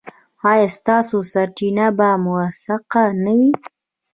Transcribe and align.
ایا 0.49 0.67
ستاسو 0.77 1.17
سرچینه 1.31 1.85
به 1.97 2.09
موثقه 2.25 3.03
نه 3.23 3.33
وي؟ 3.37 3.51